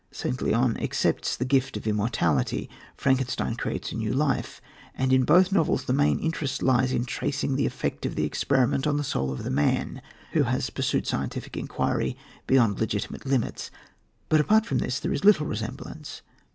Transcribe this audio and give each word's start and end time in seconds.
St. 0.11 0.41
Leon 0.41 0.77
accepts 0.77 1.35
the 1.37 1.45
gift 1.45 1.77
of 1.77 1.85
immortality, 1.85 2.67
Frankenstein 2.97 3.53
creates 3.53 3.91
a 3.91 3.95
new 3.95 4.11
life, 4.11 4.59
and 4.95 5.13
in 5.13 5.25
both 5.25 5.51
novels 5.51 5.83
the 5.85 5.93
main 5.93 6.17
interest 6.17 6.63
lies 6.63 6.91
in 6.91 7.05
tracing 7.05 7.55
the 7.55 7.67
effect 7.67 8.03
of 8.07 8.15
the 8.15 8.23
experiment 8.23 8.87
on 8.87 8.97
the 8.97 9.03
soul 9.03 9.31
of 9.31 9.43
the 9.43 9.51
man, 9.51 10.01
who 10.31 10.41
has 10.41 10.71
pursued 10.71 11.05
scientific 11.05 11.55
inquiry 11.55 12.17
beyond 12.47 12.79
legitimate 12.79 13.27
limits. 13.27 13.69
But 14.27 14.39
apart 14.39 14.65
from 14.65 14.79
this, 14.79 14.99
there 14.99 15.13
is 15.13 15.23
little 15.23 15.45
resemblance. 15.45 16.23